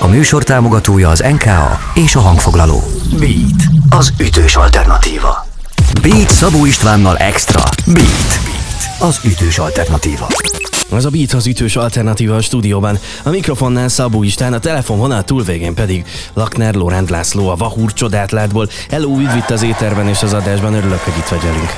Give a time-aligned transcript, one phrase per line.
[0.00, 2.82] A műsor támogatója az NKA és a hangfoglaló.
[3.18, 5.46] Beat, az ütős alternatíva.
[6.02, 7.62] Beat Szabó Istvánnal Extra.
[7.86, 8.38] Beat,
[9.00, 10.26] az ütős alternatíva.
[10.90, 12.98] Az a Beat az ütős alternatíva a stúdióban.
[13.24, 16.04] A mikrofonnál Szabó István, a telefonvonal túlvégén pedig
[16.34, 18.68] Lakner Lorend László, a Vahúr csodátlátból.
[18.90, 21.70] Hello, üdv itt az éterben és az adásban, örülök, hogy itt vagy velünk.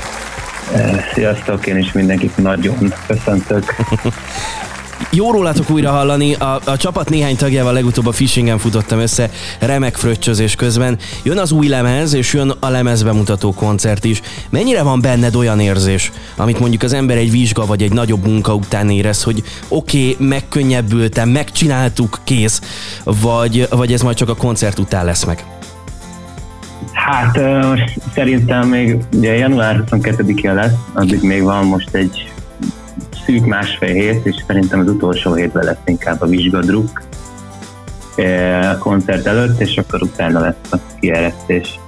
[1.13, 3.75] Sziasztok, én is mindenkit nagyon köszöntök.
[5.11, 9.29] Jó rólatok újra hallani, a, a csapat néhány tagjával legutóbb a Fishingen futottam össze
[9.59, 10.97] remek fröccsözés közben.
[11.23, 14.21] Jön az új lemez, és jön a lemez bemutató koncert is.
[14.49, 18.55] Mennyire van benned olyan érzés, amit mondjuk az ember egy vizsga vagy egy nagyobb munka
[18.55, 22.61] után érez, hogy oké, okay, megkönnyebbültem, megcsináltuk, kész,
[23.03, 25.45] vagy, vagy ez majd csak a koncert után lesz meg?
[26.93, 27.79] Hát uh,
[28.13, 32.31] szerintem még ugye január 22-e lesz, addig még van most egy
[33.29, 37.01] szűk másfél hét, és szerintem az utolsó hétben lesz inkább a vizsgadruk
[38.71, 41.79] a koncert előtt, és akkor utána lesz a kieresztés.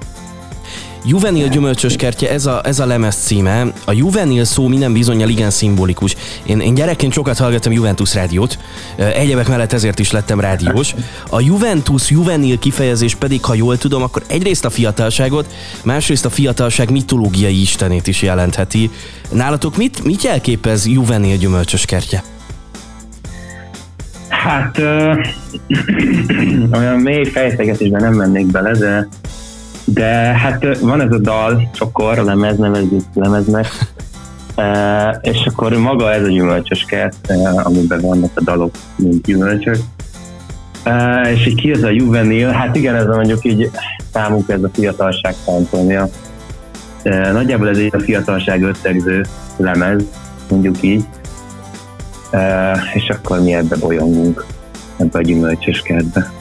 [1.06, 3.74] Juvenil gyümölcsös kertje, ez a, ez a lemez címe.
[3.86, 6.16] A juvenil szó minden bizonyal igen szimbolikus.
[6.44, 8.58] Én, én gyerekként sokat hallgattam Juventus rádiót,
[8.96, 10.96] egyebek mellett ezért is lettem rádiós.
[11.30, 16.92] A Juventus juvenil kifejezés pedig, ha jól tudom, akkor egyrészt a fiatalságot, másrészt a fiatalság
[16.92, 18.90] mitológiai istenét is jelentheti.
[19.32, 22.24] Nálatok mit, mit jelképez juvenil gyümölcsös kertje?
[24.30, 25.14] Hát ö,
[26.78, 29.08] olyan mély fejtegetésben nem mennék bele, de
[29.86, 33.68] de hát van ez a dal, csokor, lemez, nevezzük lemeznek,
[34.56, 39.78] e, és akkor maga ez a gyümölcsös kert, e, amiben vannak a dalok, mint gyümölcsök.
[40.84, 42.48] E, és így ki ez a juvenil?
[42.48, 43.70] Hát igen, ez a mondjuk így
[44.14, 46.10] számunk ez a fiatalság fantomja.
[47.04, 49.26] E, nagyjából ez egy a fiatalság összegző
[49.58, 50.04] lemez,
[50.50, 51.06] mondjuk így.
[52.32, 54.46] E, és akkor mi ebbe bolyongunk,
[54.98, 56.32] ebbe a gyümölcsös kertbe.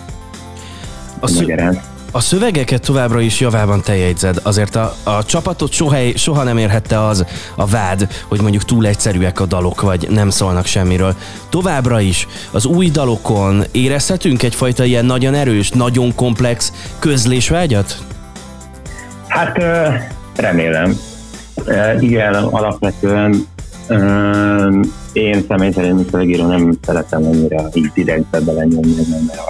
[1.20, 6.42] A, szü- a szövegeket továbbra is javában te jegyzed, azért a, a csapatot soha, soha
[6.42, 7.24] nem érhette az
[7.56, 11.14] a vád, hogy mondjuk túl egyszerűek a dalok, vagy nem szólnak semmiről.
[11.48, 17.96] Továbbra is az új dalokon érezhetünk egyfajta ilyen nagyon erős, nagyon komplex közlésvágyat?
[19.26, 19.58] Hát
[20.36, 20.98] remélem.
[22.00, 23.46] Igen, alapvetően
[25.12, 29.40] én személy szerint, szövegíró nem szeretem annyira így direktbe belenyomni, nem mert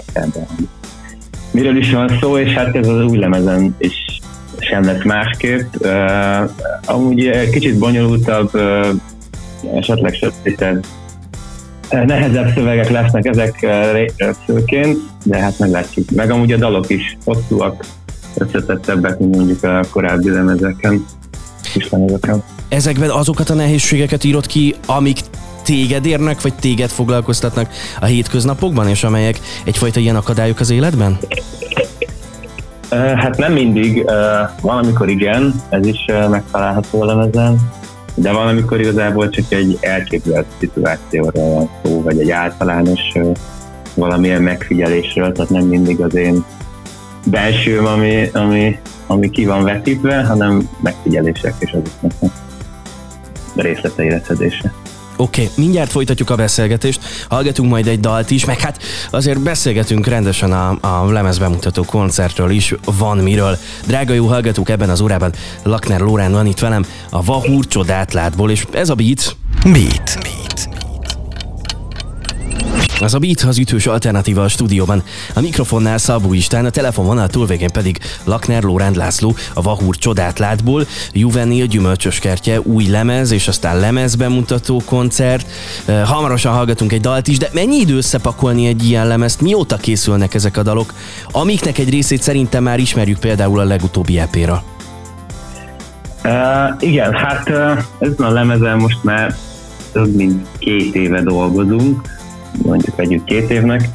[1.50, 4.20] miről is van szó, és hát ez az új lemezen is
[4.58, 5.74] sem lesz másképp.
[5.78, 6.50] Uh,
[6.84, 8.86] amúgy kicsit bonyolultabb, uh,
[9.76, 10.84] esetleg sötétebb,
[11.90, 16.10] nehezebb szövegek lesznek ezek uh, főként, de hát meglátjuk.
[16.10, 17.84] Meg amúgy a dalok is hosszúak,
[18.34, 21.04] összetettebbek, mint mondjuk a korábbi lemezeken,
[21.72, 22.42] kis lemezeken.
[22.68, 25.18] Ezekben azokat a nehézségeket írod ki, amik
[25.62, 31.18] téged érnek, vagy téged foglalkoztatnak a hétköznapokban, és amelyek egyfajta ilyen akadályok az életben?
[32.90, 34.10] Hát nem mindig,
[34.60, 37.58] valamikor igen, ez is megtalálható a lemezen,
[38.14, 43.00] de valamikor igazából csak egy elképzelt szituációra van szó, vagy egy általános
[43.94, 46.44] valamilyen megfigyelésről, tehát nem mindig az én
[47.24, 52.12] belsőm, ami, ami, ami ki van vetítve, hanem megfigyelések és azoknak
[53.56, 54.72] a részleteire szedése.
[55.20, 60.06] Oké, okay, mindjárt folytatjuk a beszélgetést, hallgatunk majd egy dalt is, meg hát azért beszélgetünk
[60.06, 63.58] rendesen a, a lemez bemutató koncertről is, van miről.
[63.86, 65.32] Drága jó hallgatók, ebben az órában
[65.62, 68.14] Lakner Lórán van itt velem a Vahúr csodát
[68.46, 69.36] és ez a beat.
[69.64, 70.18] Beat.
[70.22, 70.79] beat.
[73.02, 75.02] Az a Beat az ütős alternatíva a stúdióban.
[75.34, 80.38] A mikrofonnál Szabó Istán, a telefonvonal túlvégén pedig Lakner Lóránd László, a Vahúr csodát
[81.12, 85.46] Juvenil gyümölcsös kertje, új lemez, és aztán lemez bemutató koncert.
[86.04, 89.40] Hamarosan hallgatunk egy dalt is, de mennyi idő összepakolni egy ilyen lemezt?
[89.40, 90.94] Mióta készülnek ezek a dalok?
[91.30, 94.62] Amiknek egy részét szerintem már ismerjük például a legutóbbi EP-ra.
[96.24, 96.32] Uh,
[96.78, 99.36] igen, hát uh, ezen a lemezen most már
[99.92, 102.19] több mint két éve dolgozunk,
[102.62, 103.88] mondjuk vegyük két évnek,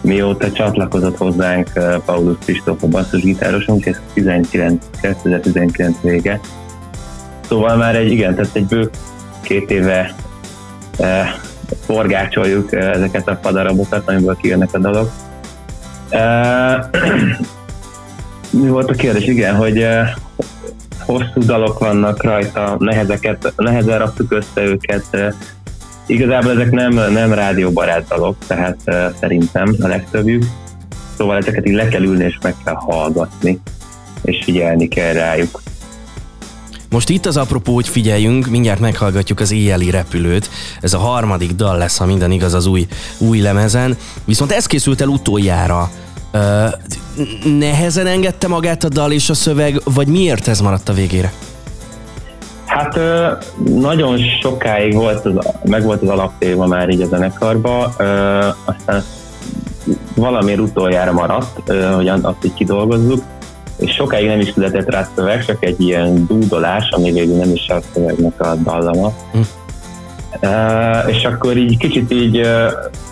[0.00, 6.40] mióta csatlakozott hozzánk eh, Paulus Kristóf a basszusgitárosunk, ez 19, 2019 vége.
[7.48, 8.90] Szóval már egy, igen, tehát egy bő
[9.40, 10.14] két éve
[10.98, 11.34] eh,
[11.84, 15.10] forgácsoljuk eh, ezeket a padarabokat, amiből kijönnek a dalok.
[16.12, 16.78] Eh,
[18.60, 19.26] mi volt a kérdés?
[19.26, 20.14] Igen, hogy eh,
[21.04, 25.32] hosszú dalok vannak rajta, nehezeket, nehezen raktuk össze őket, eh,
[26.06, 30.44] Igazából ezek nem, nem rádióbarát dalok, tehát uh, szerintem a legtöbbjük.
[31.16, 33.60] Szóval ezeket így le kell ülni és meg kell hallgatni,
[34.22, 35.62] és figyelni kell rájuk.
[36.90, 40.50] Most itt az apropó, hogy figyeljünk, mindjárt meghallgatjuk az éjjeli repülőt.
[40.80, 42.86] Ez a harmadik dal lesz, ha minden igaz az új,
[43.18, 43.96] új lemezen.
[44.24, 45.90] Viszont ez készült el utoljára.
[46.32, 46.72] Uh,
[47.58, 51.32] nehezen engedte magát a dal és a szöveg, vagy miért ez maradt a végére?
[52.72, 52.98] Hát
[53.64, 55.32] nagyon sokáig volt az,
[55.64, 57.84] meg volt az alaptéma már így a zenekarba,
[58.64, 59.02] aztán
[60.14, 63.22] valamiért utoljára maradt, hogy azt így kidolgozzuk,
[63.78, 67.68] és sokáig nem is született rá szöveg, csak egy ilyen dúdolás, ami végül nem is
[67.68, 69.12] a szövegnek a dallama.
[69.32, 69.40] Hm.
[70.42, 72.46] Uh, és akkor így kicsit így uh,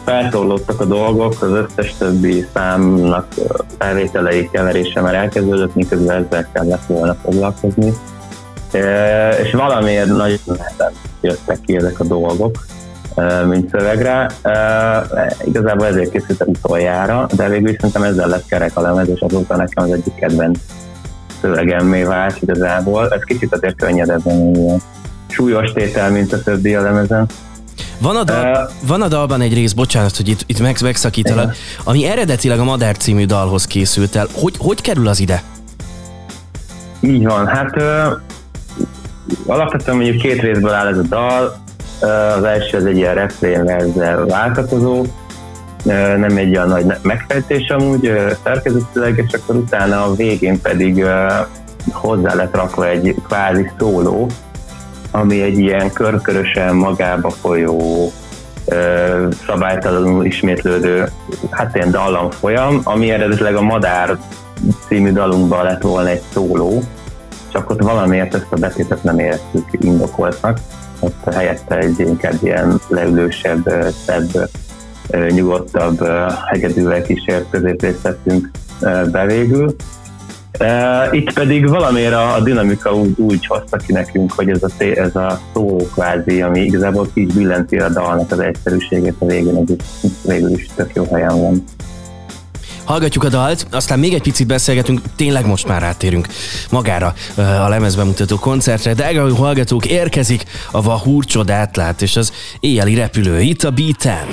[0.05, 3.35] feltorlódtak a dolgok, az összes többi számnak
[3.79, 7.93] felvételei keverése már elkezdődött, miközben ezzel kellett volna foglalkozni.
[8.73, 12.67] Uh, és valamiért nagyon nehezen jöttek ki ezek a dolgok,
[13.49, 14.31] mint szövegre.
[15.45, 19.85] Igazából ezért készültem utoljára, de végül szerintem ezzel lett kerek a lemez, és azóta nekem
[19.85, 20.59] az egyik kedvenc
[21.41, 23.09] szövegemmé vált igazából.
[23.09, 24.83] Ez kicsit azért könnyedebben ilyen
[25.29, 27.27] súlyos tétel, mint a többi a lemezen.
[27.99, 31.55] Van a, dal, uh, van a dalban egy rész, bocsánat, hogy itt, itt meg, megszakítalak,
[31.85, 34.27] ami eredetileg a Madár című dalhoz készült el.
[34.33, 35.43] Hogy, hogy kerül az ide?
[37.01, 37.83] Így van, hát uh,
[39.47, 41.57] alapvetően mondjuk két részből áll ez a dal,
[42.37, 45.05] az első az egy ilyen refrénverzel váltakozó,
[46.17, 48.13] nem egy olyan nagy megfejtés amúgy
[48.45, 51.05] szerkezetileg, és akkor utána a végén pedig
[51.93, 54.29] hozzá lett rakva egy kvázi szóló,
[55.11, 58.13] ami egy ilyen körkörösen magába folyó
[59.47, 61.09] szabálytalanul ismétlődő,
[61.51, 64.19] hát ilyen dallam folyam, ami eredetileg a Madár
[64.89, 66.83] című dalunkban lett volna egy szóló,
[67.53, 70.59] csak ott valamiért ezt a betétet nem éreztük indokoltnak
[71.01, 73.75] ott helyette egy inkább ilyen leülősebb,
[74.05, 74.51] szebb,
[75.29, 76.09] nyugodtabb,
[76.47, 78.51] hegedűvel kísért középrészt tettünk
[79.13, 79.77] be végül.
[81.11, 85.17] Itt pedig valamiért a, a dinamika úgy, úgy hozta ki nekünk, hogy ez a, ez
[85.17, 89.71] a szó kvázi, ami igazából ki is billenti a dalnak az egyszerűségét a végén, ez
[89.71, 91.65] is, végül is tök jó helyen van.
[92.91, 96.29] Hallgatjuk a dalt, aztán még egy picit beszélgetünk, tényleg most már áttérünk
[96.71, 98.95] magára a lemezbemutató koncertre.
[98.95, 104.27] Drága hallgatók, érkezik a Vahúr csodát lát, és az éjjeli repülő itt a Beaten.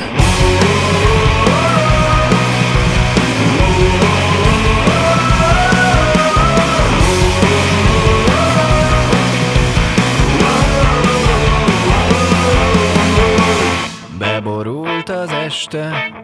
[14.17, 16.16] Beborult az este,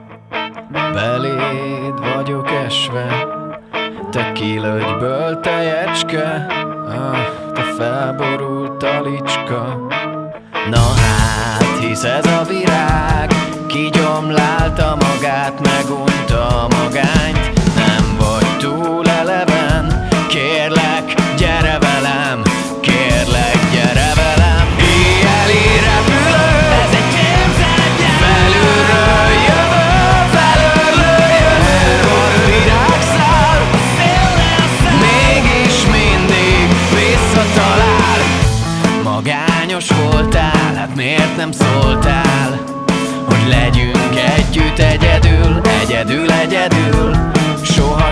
[4.44, 6.46] kilögyből tejecske,
[6.88, 9.88] ah, te felborult talicska.
[10.70, 13.30] Na hát, hisz ez a virág,
[13.68, 16.13] kigyomlálta magát, megunta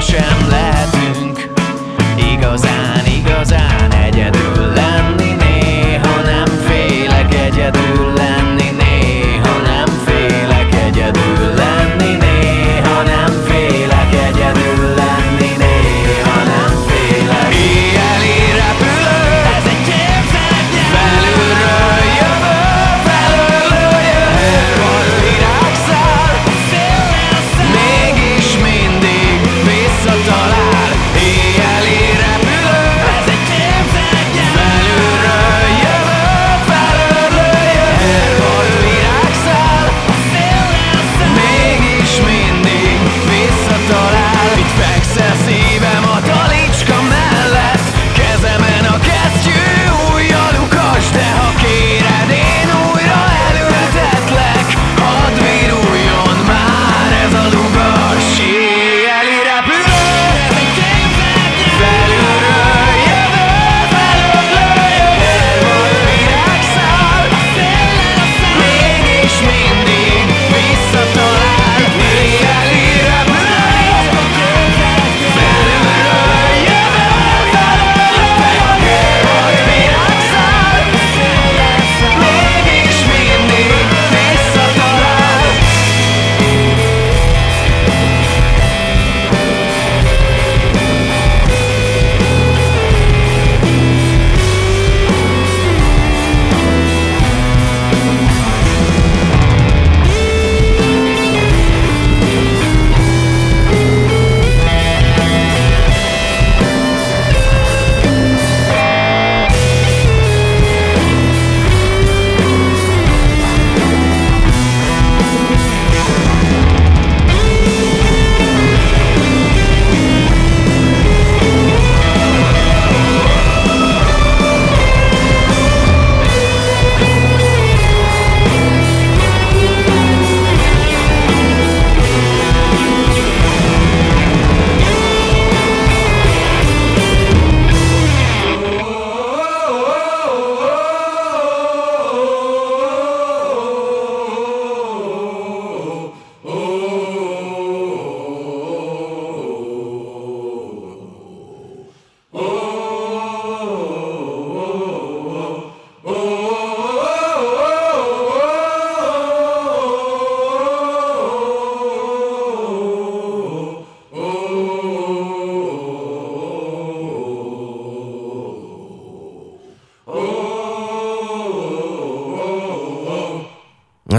[0.01, 1.51] sem lehetünk
[2.33, 2.90] igazán.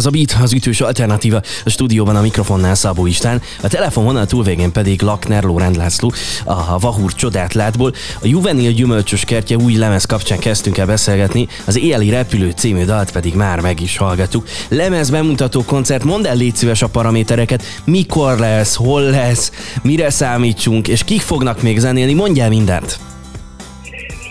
[0.02, 4.73] Az a Beat, az ütős alternatíva, a stúdióban a mikrofonnál Szabó István, a telefonvonal túlvégén
[4.73, 6.12] pedig Lakner Lórend László,
[6.44, 7.92] a Vahúr csodát látból.
[8.23, 13.12] A Juvenil gyümölcsös kertje új lemez kapcsán kezdtünk el beszélgetni, az Éli repülő című dalt
[13.12, 14.49] pedig már meg is hallgattuk.
[14.68, 20.88] Lemez bemutató koncert, mondd el légy szíves a paramétereket, mikor lesz, hol lesz, mire számítsunk,
[20.88, 23.12] és kik fognak még zenélni, mondjál mindent!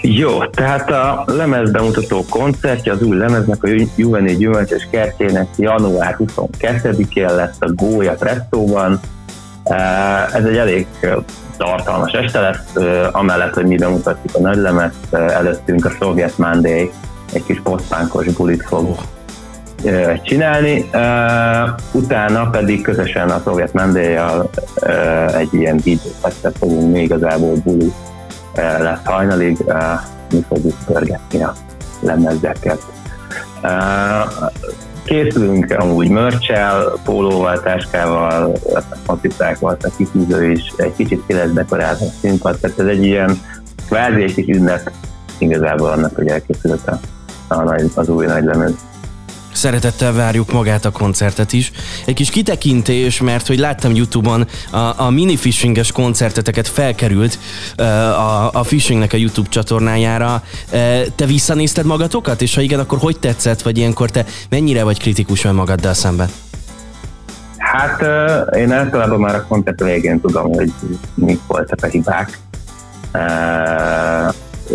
[0.01, 7.35] Jó, tehát a lemez bemutató koncertje az új lemeznek, a Juveni Gyümölcsös kertjének január 22-én
[7.35, 8.99] lesz a Gólya Prestóban.
[10.33, 10.87] Ez egy elég
[11.57, 12.73] tartalmas este lesz,
[13.11, 16.91] amellett, hogy mi bemutatjuk a nagy lemez, előttünk a Soviet Monday
[17.33, 18.95] egy kis posztpánkos bulit fog
[20.23, 20.89] csinálni,
[21.91, 24.17] utána pedig közösen a Soviet monday
[25.37, 25.95] egy ilyen DJ
[26.59, 27.93] fogunk még igazából bulit
[28.55, 29.57] lesz hajnalig,
[30.31, 31.53] mi fogjuk pörgetni a
[31.99, 32.81] lemezeket.
[35.03, 38.53] Készülünk amúgy mörcsel, pólóval, táskával,
[39.05, 43.39] focipákkal, a kitűző is, egy kicsit ki lesz dekorálva a színpad, tehát ez egy ilyen
[43.87, 44.91] kvázi egy ünnep
[45.37, 46.99] igazából annak, hogy elkészült a,
[47.53, 48.73] a, az új nagy lemez.
[49.61, 51.71] Szeretettel várjuk magát a koncertet is.
[52.05, 57.39] Egy kis kitekintés, mert hogy láttam Youtube-on a, a mini fishinges koncerteteket felkerült
[57.77, 60.43] a, a fishingnek a Youtube csatornájára.
[61.15, 65.43] Te visszanézted magatokat, és ha igen, akkor hogy tetszett, vagy ilyenkor te mennyire vagy kritikus
[65.43, 66.29] önmagaddal szemben?
[67.57, 68.01] Hát
[68.55, 70.73] én általában már a koncert végén tudom, hogy
[71.13, 72.39] mik voltak a hibák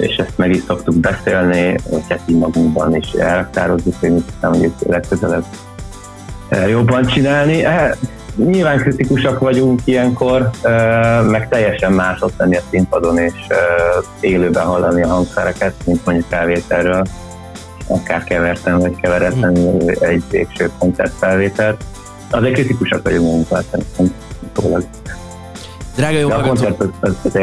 [0.01, 4.53] és ezt meg is szoktuk beszélni, hogy hát így magunkban is elraktározzuk, hogy mit hiszem,
[4.53, 5.45] hogy legközelebb
[6.49, 7.65] eh, jobban csinálni.
[7.65, 7.91] Eh,
[8.37, 13.35] nyilván kritikusak vagyunk ilyenkor, eh, meg teljesen más ott lenni a színpadon, és
[14.21, 17.05] élőben hallani a hangszereket, mint mondjuk felvételről,
[17.87, 19.57] akár kevertem vagy keveretlen
[20.01, 21.85] egy végső koncertfelvételt.
[22.31, 24.15] Azért kritikusak vagyunk magunkkal szerintem.
[25.97, 26.67] Drága jó az,
[27.01, 27.37] az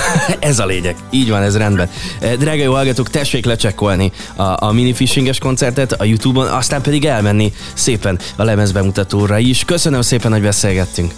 [0.38, 0.96] ez a lényeg.
[1.10, 1.90] Így van, ez rendben.
[2.20, 7.04] Eh, drága jó hallgatók, tessék lecsekkolni a, a mini fishinges koncertet a Youtube-on, aztán pedig
[7.04, 9.64] elmenni szépen a lemez bemutatóra is.
[9.64, 11.12] Köszönöm szépen, hogy beszélgettünk.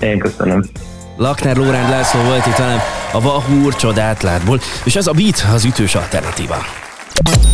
[0.00, 0.64] Én köszönöm.
[1.16, 2.80] Lakner Lóránd László volt itt velem
[3.12, 6.64] a Vahúr csodátlátból, és ez a Beat az ütős alternatíva.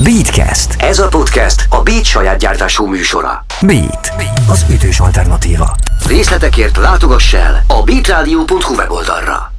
[0.03, 0.75] Beatcast.
[0.79, 3.45] Ez a podcast a Beat saját gyártású műsora.
[3.61, 4.13] Beat.
[4.49, 5.77] Az ütős alternatíva.
[6.07, 9.54] Részletekért látogass el a beatradio.hu weboldalra.